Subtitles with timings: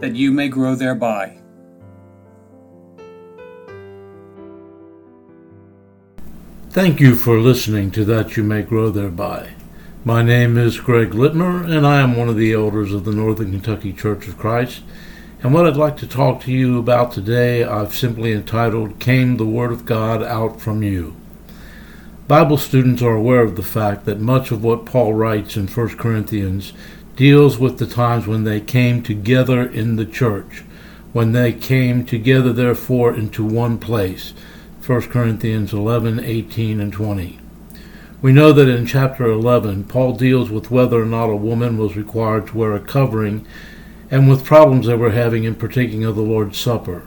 [0.00, 1.38] that you may grow thereby.
[6.70, 9.54] Thank you for listening to That You May Grow Thereby.
[10.04, 13.52] My name is Greg Littmer, and I am one of the elders of the Northern
[13.52, 14.82] Kentucky Church of Christ.
[15.40, 19.46] And what I'd like to talk to you about today, I've simply entitled Came the
[19.46, 21.14] Word of God Out from You?
[22.26, 25.96] Bible students are aware of the fact that much of what Paul writes in 1
[25.96, 26.72] Corinthians
[27.16, 30.64] deals with the times when they came together in the church,
[31.12, 34.32] when they came together, therefore, into one place.
[34.84, 37.38] 1 Corinthians 11, 18, and 20.
[38.20, 41.96] We know that in chapter 11, Paul deals with whether or not a woman was
[41.96, 43.46] required to wear a covering
[44.10, 47.02] and with problems they were having in partaking of the Lord's Supper.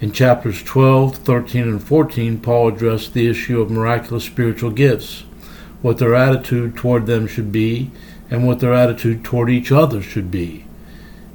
[0.00, 5.24] In chapters 12, 13, and 14, Paul addressed the issue of miraculous spiritual gifts,
[5.82, 7.90] what their attitude toward them should be,
[8.30, 10.64] and what their attitude toward each other should be.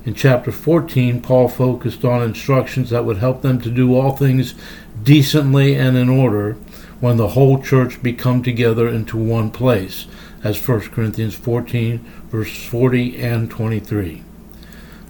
[0.03, 4.55] In chapter 14, Paul focused on instructions that would help them to do all things
[5.03, 6.53] decently and in order
[6.99, 10.07] when the whole church be come together into one place,
[10.43, 14.23] as 1 Corinthians 14, verse 40 and 23.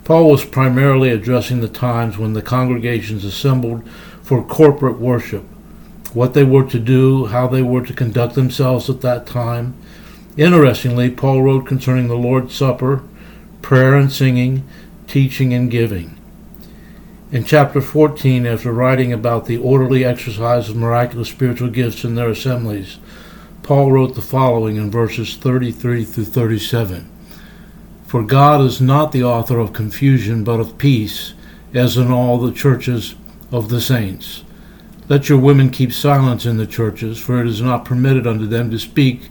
[0.04, 3.88] Paul was primarily addressing the times when the congregations assembled
[4.22, 5.44] for corporate worship,
[6.14, 9.74] what they were to do, how they were to conduct themselves at that time,
[10.38, 13.04] Interestingly, Paul wrote concerning the Lord's Supper,
[13.62, 14.66] prayer and singing,
[15.08, 16.18] teaching and giving.
[17.32, 22.30] In chapter 14, after writing about the orderly exercise of miraculous spiritual gifts in their
[22.30, 22.98] assemblies,
[23.62, 27.10] Paul wrote the following in verses 33 through 37
[28.06, 31.34] For God is not the author of confusion, but of peace,
[31.74, 33.16] as in all the churches
[33.52, 34.44] of the saints.
[35.10, 38.72] Let your women keep silence in the churches, for it is not permitted unto them
[38.72, 39.30] to speak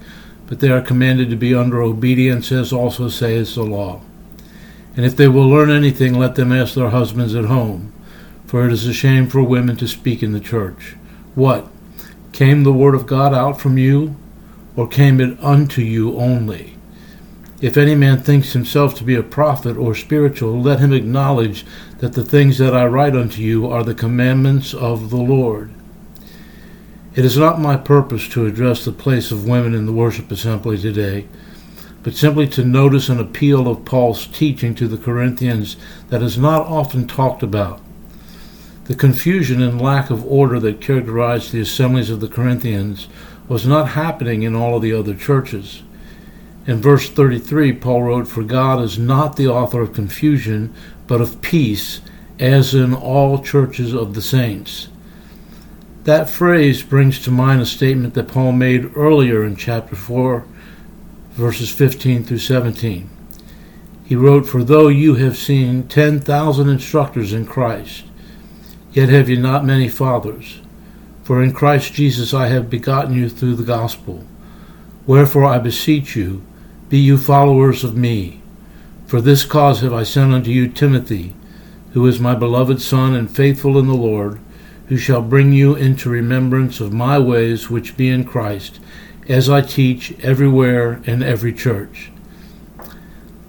[0.50, 4.00] but they are commanded to be under obedience, as also says the law.
[4.97, 7.93] And if they will learn anything, let them ask their husbands at home,
[8.47, 10.97] for it is a shame for women to speak in the church.
[11.37, 11.69] What?
[12.33, 14.16] Came the word of God out from you,
[14.75, 16.77] or came it unto you only?
[17.60, 21.65] If any man thinks himself to be a prophet or spiritual, let him acknowledge
[21.99, 25.71] that the things that I write unto you are the commandments of the Lord.
[27.12, 30.78] It is not my purpose to address the place of women in the worship assembly
[30.78, 31.26] today,
[32.04, 35.76] but simply to notice an appeal of Paul's teaching to the Corinthians
[36.09, 37.81] that is not often talked about.
[38.84, 43.09] The confusion and lack of order that characterized the assemblies of the Corinthians
[43.48, 45.82] was not happening in all of the other churches.
[46.66, 50.72] In verse 33, Paul wrote, For God is not the author of confusion,
[51.09, 52.00] but of peace,
[52.38, 54.88] as in all churches of the saints.
[56.05, 60.47] That phrase brings to mind a statement that Paul made earlier in chapter 4,
[61.33, 63.11] verses 15 through 17.
[64.06, 68.05] He wrote, For though you have seen 10,000 instructors in Christ,
[68.93, 70.62] yet have you not many fathers.
[71.22, 74.25] For in Christ Jesus I have begotten you through the gospel.
[75.06, 76.43] Wherefore I beseech you,
[76.89, 78.41] be you followers of me.
[79.06, 81.34] For this cause have I sent unto you Timothy,
[81.93, 84.41] who is my beloved Son and faithful in the Lord
[84.91, 88.81] who shall bring you into remembrance of my ways which be in Christ,
[89.28, 92.11] as I teach everywhere in every church.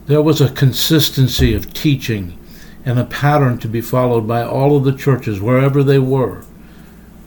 [0.05, 2.37] There was a consistency of teaching
[2.85, 6.43] and a pattern to be followed by all of the churches wherever they were.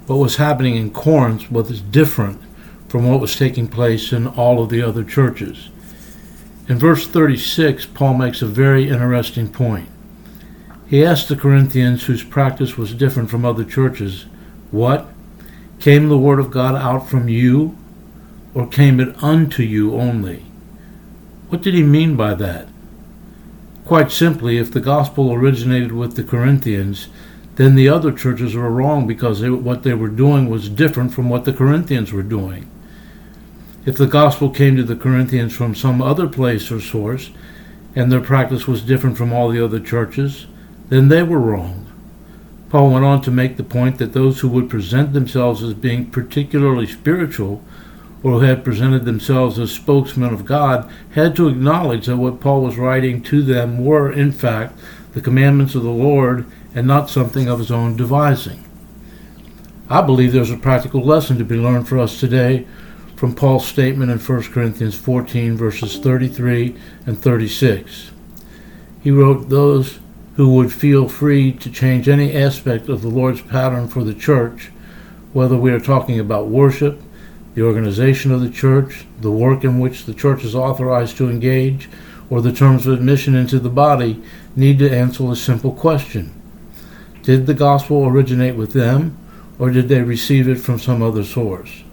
[0.06, 2.40] What was happening in Corinth was different
[2.86, 5.70] from what was taking place in all of the other churches.
[6.68, 9.88] In verse 36, Paul makes a very interesting point.
[10.86, 14.26] He asked the Corinthians, whose practice was different from other churches,
[14.70, 15.08] What?
[15.80, 17.76] Came the word of God out from you,
[18.54, 20.44] or came it unto you only?
[21.48, 22.68] What did he mean by that?
[23.84, 27.08] Quite simply, if the gospel originated with the Corinthians,
[27.56, 31.28] then the other churches were wrong because they, what they were doing was different from
[31.28, 32.68] what the Corinthians were doing.
[33.84, 37.30] If the gospel came to the Corinthians from some other place or source,
[37.94, 40.46] and their practice was different from all the other churches,
[40.88, 41.86] then they were wrong.
[42.70, 46.10] Paul went on to make the point that those who would present themselves as being
[46.10, 47.62] particularly spiritual
[48.22, 52.62] or who had presented themselves as spokesmen of God had to acknowledge that what Paul
[52.62, 54.78] was writing to them were, in fact,
[55.12, 58.64] the commandments of the Lord and not something of his own devising.
[59.88, 62.66] I believe there's a practical lesson to be learned for us today
[63.14, 66.74] from Paul's statement in 1 Corinthians 14, verses 33
[67.06, 68.10] and 36.
[69.02, 70.00] He wrote, Those
[70.36, 74.70] who would feel free to change any aspect of the Lord's pattern for the church,
[75.32, 77.00] whether we are talking about worship,
[77.54, 81.88] the organization of the church, the work in which the church is authorized to engage,
[82.28, 84.22] or the terms of admission into the body,
[84.56, 86.32] need to answer a simple question
[87.22, 89.16] Did the gospel originate with them,
[89.58, 91.84] or did they receive it from some other source?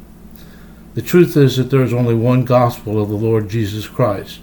[0.96, 4.40] The truth is that there is only one gospel of the Lord Jesus Christ.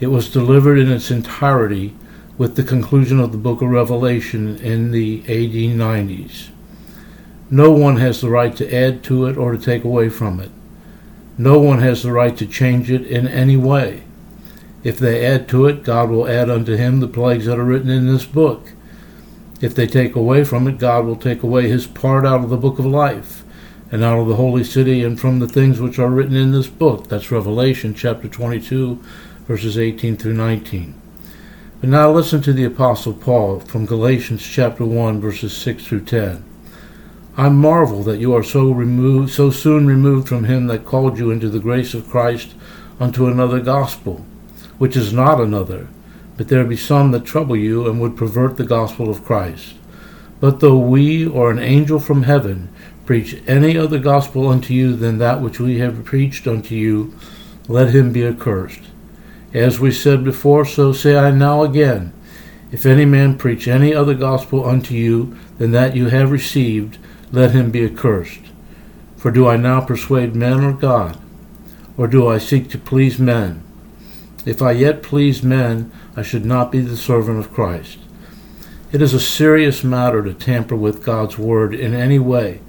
[0.00, 1.94] It was delivered in its entirety
[2.40, 6.48] with the conclusion of the book of Revelation in the AD 90s.
[7.50, 10.50] No one has the right to add to it or to take away from it.
[11.36, 14.04] No one has the right to change it in any way.
[14.82, 17.90] If they add to it, God will add unto him the plagues that are written
[17.90, 18.72] in this book.
[19.60, 22.56] If they take away from it, God will take away his part out of the
[22.56, 23.44] book of life,
[23.92, 26.68] and out of the holy city, and from the things which are written in this
[26.68, 27.08] book.
[27.08, 28.98] That's Revelation chapter 22,
[29.46, 30.99] verses 18 through 19.
[31.80, 36.44] But now listen to the Apostle Paul from Galatians chapter 1, verses 6 through 10.
[37.38, 41.30] I marvel that you are so removed, so soon removed from him that called you
[41.30, 42.52] into the grace of Christ
[43.00, 44.26] unto another gospel,
[44.76, 45.88] which is not another,
[46.36, 49.76] but there be some that trouble you and would pervert the gospel of Christ.
[50.38, 52.68] But though we or an angel from heaven
[53.06, 57.14] preach any other gospel unto you than that which we have preached unto you,
[57.68, 58.89] let him be accursed.
[59.52, 62.12] As we said before, so say I now again.
[62.70, 66.98] If any man preach any other gospel unto you than that you have received,
[67.32, 68.40] let him be accursed.
[69.16, 71.18] For do I now persuade men or God?
[71.96, 73.62] Or do I seek to please men?
[74.46, 77.98] If I yet please men, I should not be the servant of Christ.
[78.92, 82.60] It is a serious matter to tamper with God's word in any way.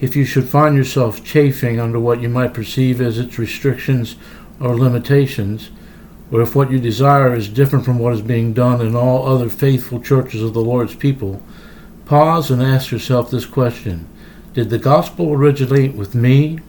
[0.00, 4.16] If you should find yourself chafing under what you might perceive as its restrictions
[4.60, 5.70] or limitations,
[6.30, 9.48] or if what you desire is different from what is being done in all other
[9.48, 11.40] faithful churches of the Lord's people,
[12.04, 14.08] pause and ask yourself this question
[14.52, 16.60] Did the gospel originate with me,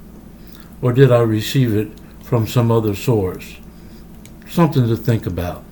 [0.81, 1.89] or did I receive it
[2.23, 3.57] from some other source?
[4.47, 5.63] Something to think about.